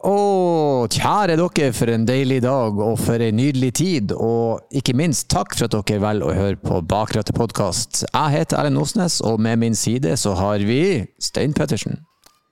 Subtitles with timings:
[0.00, 4.14] Og kjære dere, for en deilig dag og for en nydelig tid.
[4.16, 8.06] Og ikke minst takk for at dere velger å høre på Bakrattet podkast.
[8.06, 12.00] Jeg heter Erlend Osnes, og med min side så har vi Stein Pettersen.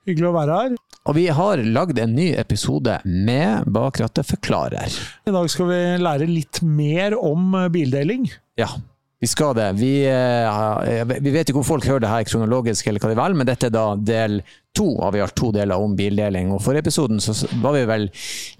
[0.04, 0.76] Hyggelig å være her.
[1.08, 5.00] Og vi har lagd en ny episode med Bakrattet forklarer.
[5.24, 8.28] I dag skal vi lære litt mer om bildeling.
[8.60, 8.74] Ja,
[9.18, 9.72] vi skal det.
[9.80, 13.40] Vi, uh, vi, vet ikke om folk hører det her kronologisk, eller hva de vil,
[13.40, 14.42] men dette er da del
[14.78, 16.54] to av i alt to deler om bildeling.
[16.54, 18.08] Og For episoden så var vi vel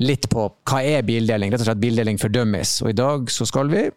[0.03, 2.79] litt på hva er bildeling, rett og slett bildeling for dummies.
[2.85, 3.89] Og i dag så skal vi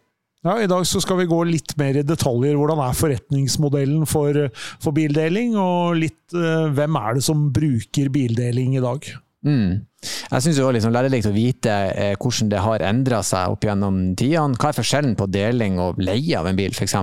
[0.42, 2.56] ja, I dag så skal vi gå litt mer i detaljer.
[2.58, 4.48] Hvordan er forretningsmodellen for,
[4.82, 9.06] for bildeling, og litt eh, hvem er det som bruker bildeling i dag?
[9.46, 9.88] Mm.
[10.02, 13.66] Jeg syns det var liksom lærerikt å vite eh, hvordan det har endra seg opp
[13.66, 14.58] gjennom tidene.
[14.58, 16.96] Hva er forskjellen på deling og leie av en bil, f.eks.?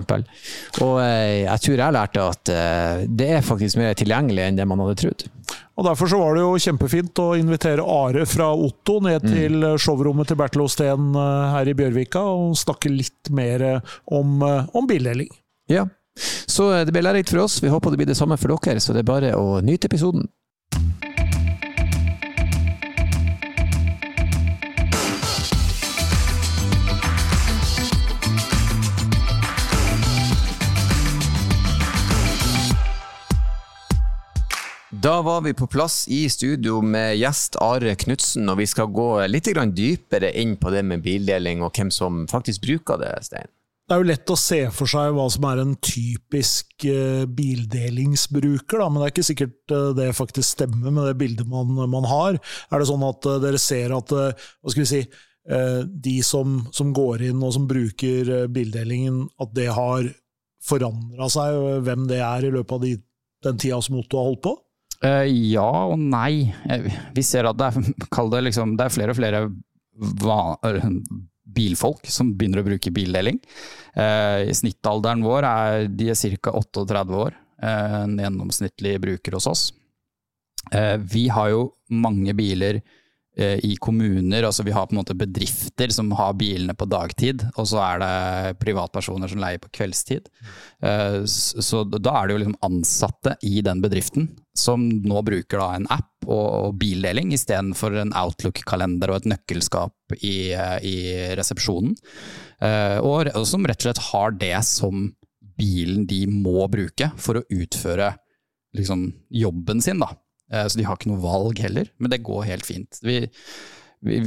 [0.82, 4.66] Og eh, jeg tror jeg lærte at eh, det er faktisk mer tilgjengelig enn det
[4.70, 5.26] man hadde trodd.
[5.78, 9.30] Og Derfor så var det jo kjempefint å invitere Are fra Otto ned mm.
[9.30, 13.68] til showrommet til Bertil Osten eh, her i Bjørvika og snakke litt mer
[14.06, 15.30] om, eh, om bildeling.
[15.70, 15.86] Ja,
[16.50, 17.60] så det ble lærerikt for oss.
[17.62, 20.26] Vi håper det blir det samme for dere, så det er bare å nyte episoden.
[35.02, 39.06] Da var vi på plass i studio med gjest Are Knutsen, og vi skal gå
[39.30, 39.46] litt
[39.76, 43.46] dypere inn på det med bildeling og hvem som faktisk bruker det, Stein.
[43.86, 48.82] Det er jo lett å se for seg hva som er en typisk uh, bildelingsbruker,
[48.82, 52.08] da, men det er ikke sikkert uh, det faktisk stemmer med det bildet man, man
[52.08, 52.42] har.
[52.72, 55.02] Er det sånn at uh, dere ser at hva skal vi si,
[55.48, 60.10] de som, som, går inn og som bruker bildelingen, at det har
[60.60, 62.98] forandra seg, hvem det er i løpet av de,
[63.46, 64.58] den tida som Otto har holdt på?
[65.04, 66.50] Uh, ja og nei.
[66.68, 67.90] Eh, vi ser at det er,
[68.34, 69.42] det, liksom, det er flere og flere
[71.58, 73.40] bilfolk som begynner å bruke bildeling.
[73.94, 76.54] Uh, snittalderen vår er, er ca.
[76.54, 79.62] 38 år, en gjennomsnittlig bruker hos oss.
[81.10, 83.06] vi har jo mange biler Eh,
[83.38, 84.42] i kommuner.
[84.42, 88.02] altså Vi har på en måte bedrifter som har bilene på dagtid, og så er
[88.02, 90.26] det privatpersoner som leier på kveldstid.
[90.82, 95.68] Eh, så da er det jo liksom ansatte i den bedriften som nå bruker da
[95.76, 100.96] en app og bildeling istedenfor en Outlook-kalender og et nøkkelskap i, eh, i
[101.38, 101.94] resepsjonen.
[102.58, 105.04] Og som rett og slett har det som
[105.58, 108.16] bilen de må bruke for å utføre
[108.74, 110.02] liksom, jobben sin.
[110.02, 110.10] da.
[110.52, 113.00] Eh, så de har ikke noe valg heller, men det går helt fint.
[113.04, 113.20] Vi,
[114.04, 114.20] vi,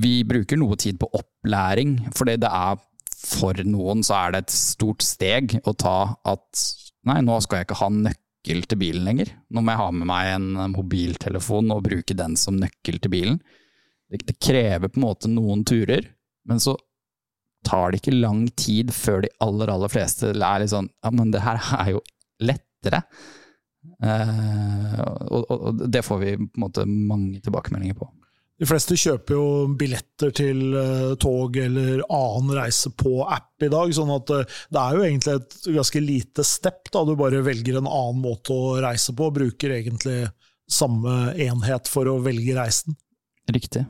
[0.00, 2.80] vi, bruker noe tid på opplæring, for det er
[3.22, 6.62] for noen så er det et stort steg å ta at
[7.06, 9.30] nei, nå skal jeg ikke ha nøkkel til bilen lenger.
[9.54, 13.38] Nå må jeg ha med meg en mobiltelefon og bruke den som nøkkel til bilen.
[14.10, 16.10] Det, det krever på en måte noen turer,
[16.50, 16.74] men så
[17.66, 21.30] tar det ikke lang tid før de aller, aller fleste er litt sånn ja, men
[21.30, 22.02] det her er jo
[22.42, 23.04] lettere.
[24.02, 24.98] Uh,
[25.30, 28.08] og, og, det får vi på en måte mange tilbakemeldinger på.
[28.62, 29.46] De fleste kjøper jo
[29.78, 34.82] billetter til uh, tog eller annen reise på app i dag, sånn at uh, det
[34.82, 36.92] er jo egentlig et ganske lite step.
[36.94, 40.20] da Du bare velger en annen måte å reise på, og bruker egentlig
[40.70, 42.94] samme enhet for å velge reisen.
[43.50, 43.82] Riktig.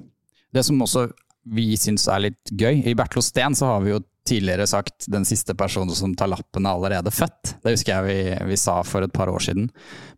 [0.53, 1.11] Det som også
[1.53, 5.25] vi syns er litt gøy, i Bertil Steen så har vi jo tidligere sagt den
[5.27, 7.57] siste personen som tar lappen er allerede født.
[7.63, 9.69] Det husker jeg vi, vi, sa for et par år siden.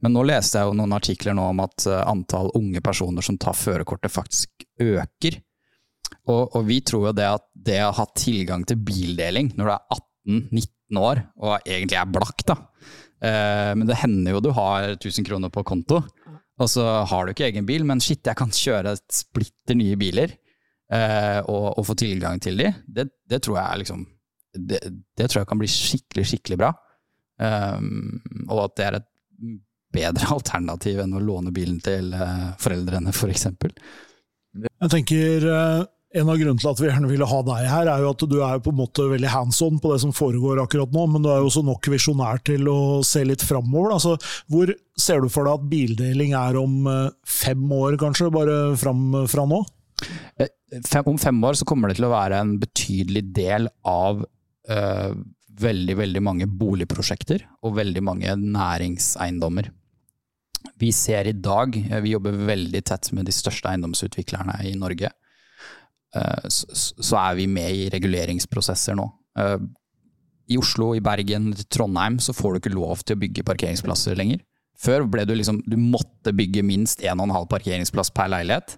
[0.04, 3.38] Men nå leste jeg jo noen artikler nå om at eh, antall unge personer som
[3.40, 5.40] tar førerkortet faktisk øker.
[6.28, 9.72] Og, og, vi tror jo det at det å ha tilgang til bildeling når du
[9.72, 12.60] er 18-19 år og egentlig er blakk, da.
[13.24, 16.02] Eh, men det hender jo du har 1000 kroner på konto,
[16.54, 20.36] og så har du ikke egen bil, men shit, jeg kan kjøre splitter nye biler
[20.92, 24.04] eh, og, og, få tilgang til de, det, det tror jeg liksom
[24.54, 24.80] det,
[25.16, 26.70] det, tror jeg kan bli skikkelig, skikkelig bra.
[27.42, 29.08] Um, og at det er et
[29.94, 33.48] bedre alternativ enn å låne bilen til uh, foreldrene, f.eks.
[33.58, 33.74] For
[34.70, 35.82] jeg tenker uh,
[36.14, 38.36] en av grunnene til at vi gjerne ville ha deg her, er jo at du
[38.46, 41.30] er på en måte veldig hands on på det som foregår akkurat nå, men du
[41.32, 43.96] er jo også nok visjonær til å se litt framover.
[43.96, 44.14] Altså,
[44.52, 49.24] hvor ser du for deg at bildeling er om uh, fem år, kanskje, bare fram
[49.30, 49.64] fra nå?
[50.82, 55.14] Fem, om fem år så kommer det til å være en betydelig del av uh,
[55.64, 59.70] veldig, veldig mange boligprosjekter og veldig mange næringseiendommer.
[60.80, 65.12] Vi ser i dag, eh, vi jobber veldig tett med de største eiendomsutviklerne i Norge,
[66.16, 69.08] uh, så, er vi med i reguleringsprosesser nå.
[70.44, 74.18] I Oslo, i Bergen, i Trondheim så får du ikke lov til å bygge parkeringsplasser
[74.18, 74.42] lenger.
[74.80, 78.76] Før ble du liksom Du måtte bygge minst 1,5 parkeringsplass per leilighet.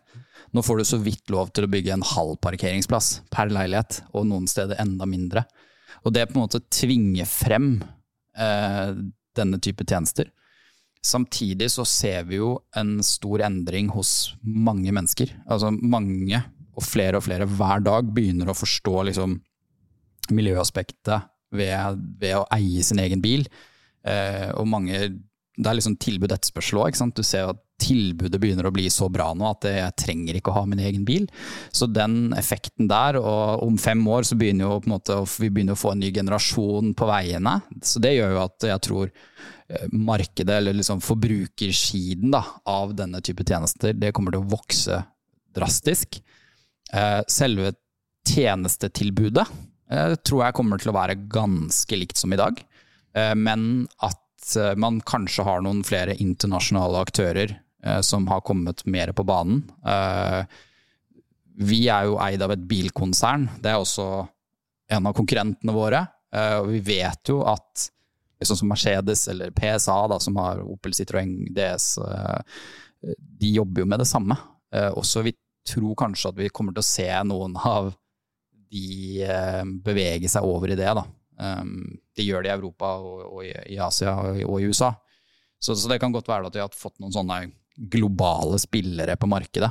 [0.54, 4.28] Nå får du så vidt lov til å bygge en halv parkeringsplass per leilighet, og
[4.28, 5.44] noen steder enda mindre.
[6.06, 7.70] Og det på en måte tvinger frem
[8.38, 8.92] eh,
[9.36, 10.30] denne type tjenester.
[11.06, 15.34] Samtidig så ser vi jo en stor endring hos mange mennesker.
[15.44, 16.40] Altså mange,
[16.76, 19.38] og flere og flere hver dag, begynner å forstå liksom
[20.34, 23.46] miljøaspektet ved, ved, å eie sin egen bil.
[24.06, 24.98] Eh, og mange
[25.56, 26.98] Det er liksom tilbud-etterspørsel òg.
[27.16, 30.58] Du ser at tilbudet begynner å bli så bra nå at jeg trenger ikke å
[30.58, 31.26] ha min egen bil.
[31.74, 35.50] Så den effekten der, og om fem år så begynner jo på en måte, vi
[35.52, 37.58] begynner å få en ny generasjon på veiene.
[37.84, 43.20] Så det gjør jo at jeg tror eh, markedet, eller liksom forbrukersiden da, av denne
[43.24, 45.00] type tjenester, det kommer til å vokse
[45.56, 46.20] drastisk.
[46.92, 47.74] Eh, selve
[48.26, 49.46] tjenestetilbudet
[49.86, 52.58] Eh, tror jeg kommer til å være ganske likt som i dag.
[53.16, 54.18] Men at
[54.56, 57.60] eh, man kanskje har noen flere internasjonale aktører
[58.02, 59.60] som har kommet mer på banen.
[61.54, 63.44] Vi er jo eid av et bilkonsern.
[63.62, 64.06] Det er også
[64.90, 66.00] en av konkurrentene våre.
[66.64, 67.84] Og vi vet jo at
[68.42, 71.86] sånn som Mercedes eller PSA, da, som har Opel Citroën DS,
[73.14, 74.34] de jobber jo med det samme.
[74.98, 75.36] Også vi
[75.70, 77.92] tror kanskje at vi kommer til å se noen av
[78.70, 80.90] de eh, beveger seg over i det.
[80.96, 81.04] da.
[82.16, 84.92] De gjør det i Europa og, og i Asia og, og i USA.
[85.60, 87.40] Så, så, det kan godt være at vi har fått noen sånne
[87.92, 89.70] globale spillere på markedet.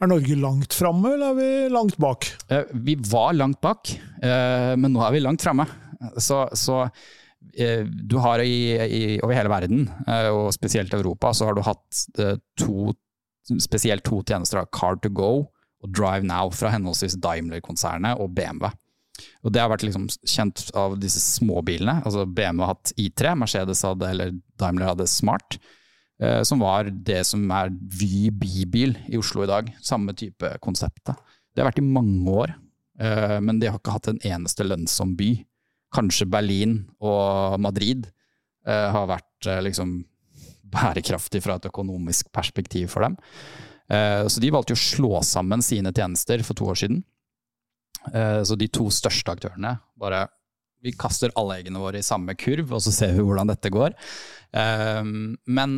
[0.00, 2.26] Er Norge langt framme, eller er vi langt bak?
[2.48, 3.92] Uh, vi var langt bak,
[4.24, 5.66] uh, men nå er vi langt framme.
[6.16, 9.84] Så, så uh, du har i, i, over hele verden,
[10.32, 12.04] og spesielt Europa, så har du hatt
[12.60, 12.94] to,
[13.60, 14.64] spesielt to tjenester.
[14.72, 15.32] Car to go
[15.80, 18.72] og Drive Now fra henholdsvis Daimler-konsernet og BMW.
[19.44, 22.02] Og Det har vært liksom kjent av disse småbilene.
[22.04, 25.58] altså BMW har hatt I3, Mercedes hadde, eller Daimler hadde Smart.
[26.20, 29.72] Eh, som var det som er Vy bibil i Oslo i dag.
[29.80, 31.04] Samme type konsept.
[31.06, 32.54] Det har vært i mange år,
[33.00, 35.32] eh, men de har ikke hatt en eneste lønnsom by.
[35.92, 38.06] Kanskje Berlin og Madrid
[38.66, 40.04] eh, har vært eh, liksom
[40.70, 43.16] bærekraftig fra et økonomisk perspektiv for dem.
[43.90, 47.02] Eh, så de valgte å slå sammen sine tjenester for to år siden.
[48.08, 50.26] Eh, så de to største aktørene bare
[50.80, 53.92] Vi kaster alle eggene våre i samme kurv, og så ser vi hvordan dette går.
[54.56, 55.74] Eh, men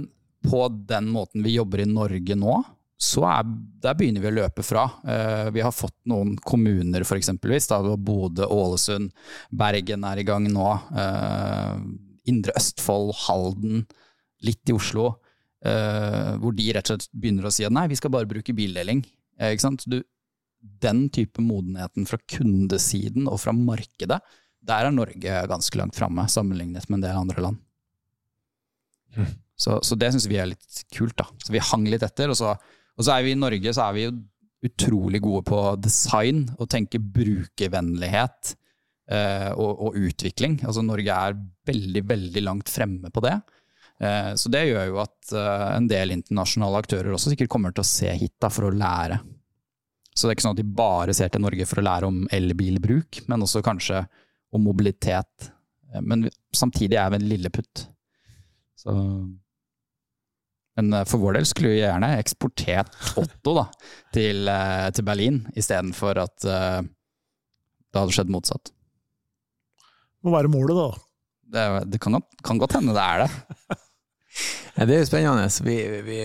[0.46, 2.60] på den måten vi jobber i Norge nå,
[3.02, 3.48] så er,
[3.82, 4.84] der begynner vi å løpe fra.
[5.50, 7.66] vi har fått noen kommuner, for eksempelvis.
[7.66, 9.10] Da, Bodø, Ålesund,
[9.50, 10.69] Bergen er i gang nå.
[12.30, 13.82] Indre Østfold, Halden,
[14.46, 15.08] litt i Oslo.
[15.62, 19.02] Hvor de rett og slett begynner å si at nei, vi skal bare bruke bildeling.
[19.42, 20.02] Eh, du,
[20.62, 24.20] den type modenheten fra kundesiden og fra markedet,
[24.62, 27.62] der er Norge ganske langt framme sammenlignet med en del andre land.
[29.16, 29.32] Mm.
[29.58, 31.16] Så, så, det syns vi er litt kult.
[31.18, 31.26] da.
[31.42, 32.32] Så Vi hang litt etter.
[32.32, 34.14] Og så, og så er vi i Norge så er vi jo
[34.62, 38.54] utrolig gode på design og tenke brukervennlighet
[39.10, 40.60] eh, og, og, utvikling.
[40.62, 41.38] Altså Norge er
[41.68, 43.36] veldig, veldig langt fremme på det.
[44.02, 47.84] Eh, så det gjør jo at eh, en del internasjonale aktører også sikkert kommer til
[47.84, 49.18] å se hit da, for å lære.
[50.12, 52.24] Så det er ikke sånn at de bare ser til Norge for å lære om
[52.36, 54.02] elbilbruk, men også kanskje
[54.52, 55.52] om mobilitet.
[55.92, 56.26] Eh, men
[56.56, 57.86] samtidig er vi en lilleputt.
[58.82, 58.96] Så
[60.72, 63.66] men for vår del skulle vi gjerne eksportert Otto da,
[64.16, 64.48] til,
[64.96, 66.81] til Berlin, istedenfor at uh,
[67.92, 68.72] det hadde skjedd motsatt.
[68.72, 70.88] Det må være målet, da.
[71.52, 73.76] Det, det kan, kan, godt hende det er det.
[74.72, 75.48] Ja, det er jo spennende.
[75.67, 76.19] Vi, vi,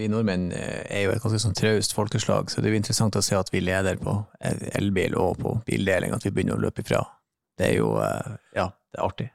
[0.00, 3.18] vi, nordmenn eh, er jo et ganske sånn traust folkeslag, så det er jo interessant
[3.18, 4.16] å se at vi leder på
[4.74, 7.04] elbil og på bildeling, at vi begynner å løpe ifra.
[7.54, 9.28] Det er jo eh, ja, det er artig.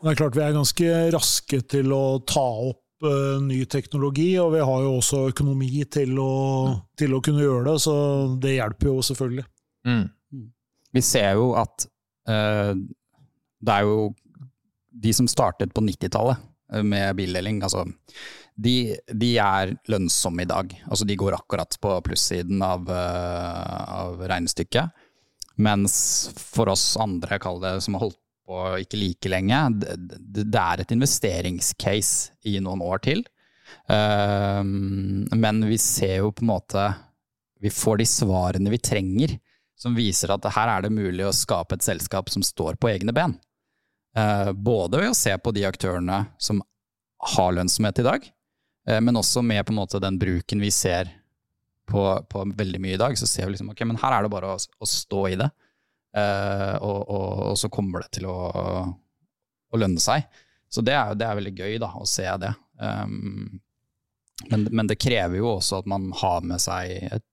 [0.00, 4.54] Det er klart vi er ganske raske til å ta opp uh, ny teknologi, og
[4.54, 6.30] vi har jo også økonomi til å,
[6.98, 7.94] til å kunne gjøre det, så
[8.40, 9.44] det hjelper jo selvfølgelig.
[9.86, 10.06] Mm.
[10.96, 11.84] Vi ser jo at
[12.32, 12.72] uh,
[13.60, 14.08] det er jo
[15.04, 16.40] de som startet på 90-tallet,
[16.82, 17.62] med bildeling.
[17.66, 17.86] Altså,
[18.60, 20.72] de, de, er lønnsomme i dag.
[20.86, 25.06] Altså, de går akkurat på plussiden av, uh, av regnestykket.
[25.60, 25.94] Mens
[26.36, 30.82] for oss andre, kall det, som har holdt på ikke like lenge, det, det er
[30.82, 33.22] et investeringscase i noen år til.
[33.86, 36.82] Um, men vi ser jo på en måte
[37.62, 39.36] Vi får de svarene vi trenger,
[39.78, 43.14] som viser at her er det mulig å skape et selskap som står på egne
[43.16, 43.36] ben.
[44.16, 46.62] Eh, både ved å se på de aktørene som
[47.36, 48.26] har lønnsomhet i dag,
[48.88, 51.12] eh, men også med på en måte den bruken vi ser
[51.90, 53.18] på, på veldig mye i dag.
[53.18, 55.48] Så ser vi liksom ok, men her er det bare å, å stå i det,
[56.16, 58.38] uh, og, og, og, så kommer det til å,
[59.70, 60.26] å lønne seg.
[60.70, 62.52] Så det er, det er, veldig gøy da, å se det.
[62.78, 63.58] Um,
[64.48, 67.26] men, men, det krever jo også at man har med seg, et,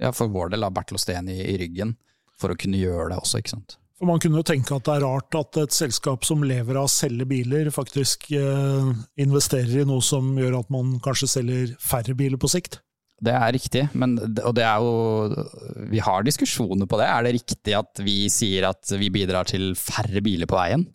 [0.00, 1.94] ja, for vår del, Bertil Osten i, i, ryggen
[2.38, 3.78] for å kunne gjøre det også, ikke sant.
[3.98, 6.86] For Man kunne jo tenke at det er rart at et selskap som lever av
[6.86, 12.14] å selge biler, faktisk eh, investerer i noe som gjør at man kanskje selger færre
[12.18, 12.78] biler på sikt?
[13.18, 14.14] Det er riktig, men,
[14.46, 17.08] og det er jo Vi har diskusjoner på det.
[17.10, 20.86] Er det riktig at vi sier at vi bidrar til færre biler på veien?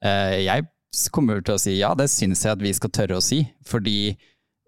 [0.00, 0.64] Eh, jeg
[1.12, 3.42] kommer til å si ja, det syns jeg at vi skal tørre å si.
[3.68, 4.16] Fordi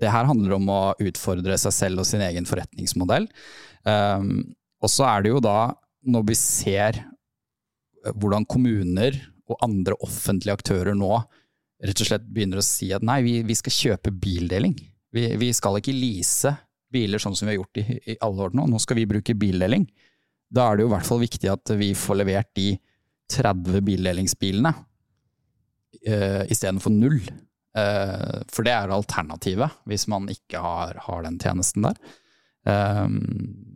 [0.01, 3.29] det her handler om å utfordre seg selv og sin egen forretningsmodell.
[3.85, 5.73] Um, og så er det jo da,
[6.09, 7.03] når vi ser
[8.14, 9.16] hvordan kommuner
[9.50, 11.12] og andre offentlige aktører nå
[11.80, 14.76] rett og slett begynner å si at nei, vi, vi skal kjøpe bildeling.
[15.14, 16.52] Vi, vi, skal ikke lease
[16.92, 19.37] biler sånn som vi har gjort i, i, alle år nå, nå skal vi bruke
[19.38, 19.87] bildeling.
[20.50, 22.73] Da er det jo i hvert fall viktig at vi får levert de
[23.30, 27.21] 30 bildelingsbilene uh, istedenfor null.
[27.78, 32.00] Uh, for det er alternativet hvis man ikke har, har den tjenesten der.
[32.66, 33.21] Um,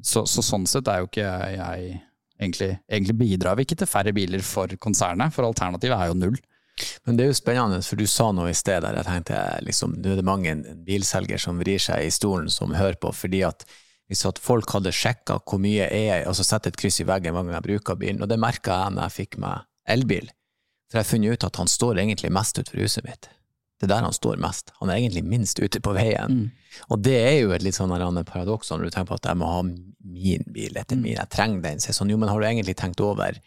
[0.04, 2.00] så, så, sånn sett er jo ikke jeg
[2.44, 6.36] egentlig, egentlig bidrar vi ikke til færre biler for konsernet, for alternativet er jo null.
[7.06, 9.94] Men det er jo spennende, for du sa noe i sted der jeg tenkte liksom,
[10.02, 10.54] nå er det mange
[10.86, 13.62] bilselger som vrir seg i stolen som hører på, fordi at
[14.10, 17.46] hvis at folk hadde sjekka hvor mye er altså sett et kryss i veggen hver
[17.46, 20.28] gang jeg bruker bilen, og det merka jeg når jeg fikk meg elbil,
[20.90, 23.30] for jeg har funnet ut at han står egentlig mest utenfor huset mitt.
[23.80, 24.70] Det er der han står mest.
[24.80, 26.30] Han er egentlig minst ute på veien.
[26.30, 26.82] Mm.
[26.94, 27.90] Og det er jo et litt sånn
[28.24, 29.64] paradoks når du tenker på at jeg må ha
[30.14, 31.82] min bil etter min, jeg trenger den.
[31.82, 33.38] Så sånn, jo, men har du egentlig tenkt over,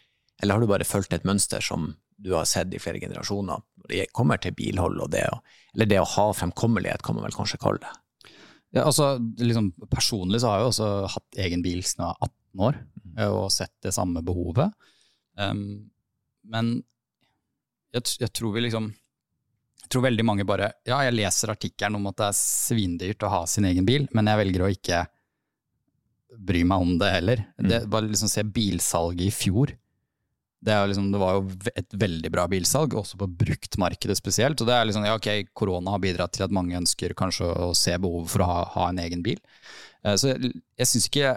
[0.42, 3.92] eller har du bare fulgt et mønster som du har sett i flere generasjoner, når
[3.92, 5.24] det kommer til bilhold og det,
[5.74, 7.94] eller det å ha fremkommelighet, kan man vel kanskje kalle det?
[8.76, 12.32] Ja, altså, liksom, personlig så har jeg jo også hatt egen bil siden jeg var
[12.32, 13.20] 18 år, mm.
[13.30, 14.74] og sett det samme behovet.
[15.38, 15.62] Um,
[16.50, 16.74] men
[17.94, 18.90] jeg, jeg tror vi liksom
[19.78, 23.30] jeg tror veldig mange bare Ja, jeg leser artikkelen om at det er svindyrt å
[23.32, 25.04] ha sin egen bil, men jeg velger å ikke
[26.36, 27.44] bry meg om det heller.
[27.58, 27.68] Mm.
[27.70, 29.74] Det, bare liksom se bilsalget i fjor.
[30.60, 34.58] Det, liksom, det, var jo et veldig bra bilsalg, også på bruktmarkedet spesielt.
[34.60, 37.70] Og det er liksom, ja ok, korona har bidratt til at mange ønsker kanskje å
[37.78, 39.38] se behovet for å ha, ha en egen bil.
[40.02, 41.36] Uh, så jeg, jeg syns ikke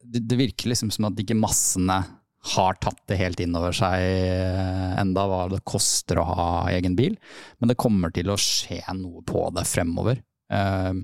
[0.00, 1.98] det, det, virker liksom som at ikke massene
[2.54, 6.94] har tatt det helt inn over seg eh, enda hva det koster å ha egen
[6.96, 7.18] bil.
[7.60, 10.22] Men det kommer til å skje noe på det fremover.
[10.48, 11.02] Eh,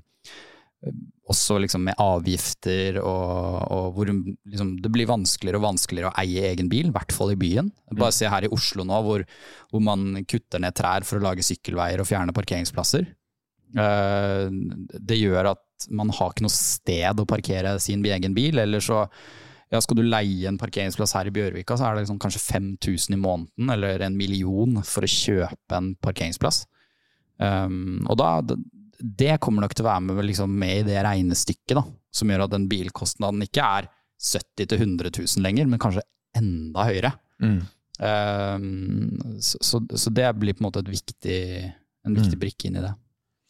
[1.27, 6.45] også liksom med avgifter og, og hvor liksom, det blir vanskeligere og vanskeligere å eie
[6.53, 7.73] egen bil, i hvert fall i byen.
[7.97, 9.25] Bare se her i Oslo nå, hvor,
[9.73, 13.09] hvor, man kutter ned trær for å lage sykkelveier og fjerne parkeringsplasser.
[13.75, 14.45] Eh,
[15.11, 19.05] det gjør at man har ikke noe sted å parkere sin egen bil, eller så
[19.73, 23.17] ja, skal du leie en parkeringsplass her i Bjørvika, så er det liksom kanskje 5000
[23.17, 26.63] i måneden, eller en million, for å kjøpe en parkeringsplass.
[27.43, 28.31] Um, og da,
[29.01, 31.85] det kommer nok til å være med, liksom, med i det regnestykket, da,
[32.15, 33.89] som gjør at den bilkostnaden ikke er
[34.23, 36.05] 70 000-100 000 lenger, men kanskje
[36.37, 37.13] enda høyere.
[37.43, 37.59] Mm.
[37.97, 41.41] Um, så, so, so, so det blir på en måte viktig,
[42.07, 42.43] en viktig mm.
[42.43, 42.95] brikke inn i det.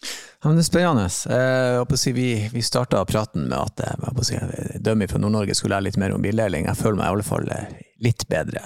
[0.07, 1.07] Ja, men det er spennende.
[1.09, 4.41] Jeg si, vi vi starta praten med at eh, jeg si,
[4.85, 6.69] Dømmi fra Nord-Norge skulle lære litt mer om bildeling.
[6.69, 8.63] Jeg føler meg i alle fall eh, litt bedre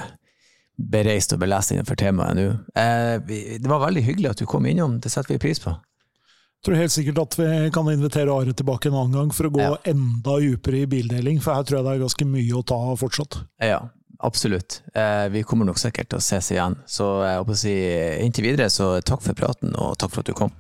[0.81, 2.49] bereist og belest innenfor temaet nå.
[2.79, 3.17] Eh,
[3.61, 5.75] det var veldig hyggelig at du kom innom, det setter vi pris på.
[6.65, 9.63] Tror helt sikkert at vi kan invitere Are tilbake en annen gang for å gå
[9.65, 9.79] ja.
[9.89, 13.39] enda dypere i bildeling, for her tror jeg det er ganske mye å ta fortsatt.
[13.65, 13.79] Ja,
[14.21, 14.83] absolutt.
[15.33, 16.77] Vi kommer nok sikkert til å ses igjen.
[16.85, 17.77] Så jeg håper å si,
[18.27, 20.53] inntil videre, så takk for praten, og takk for at du kom.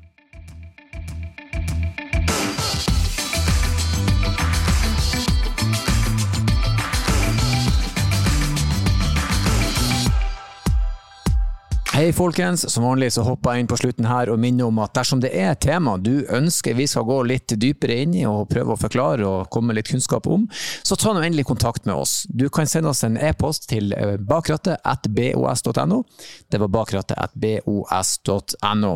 [12.01, 12.71] Hei, folkens.
[12.73, 15.35] Som vanlig så hopper jeg inn på slutten her og minner om at dersom det
[15.37, 18.81] er et tema du ønsker vi skal gå litt dypere inn i og prøve å
[18.81, 20.47] forklare og komme med litt kunnskap om,
[20.81, 22.23] så ta nå endelig kontakt med oss.
[22.33, 26.01] Du kan sende oss en e-post til eh, bakrattet at bos.no.
[26.49, 28.95] Det var bakrattet at bos.no.